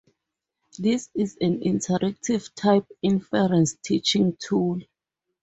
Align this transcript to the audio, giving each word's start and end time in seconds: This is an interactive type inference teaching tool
This 0.79 1.11
is 1.13 1.37
an 1.41 1.59
interactive 1.59 2.51
type 2.55 2.87
inference 3.03 3.75
teaching 3.83 4.35
tool 4.39 4.79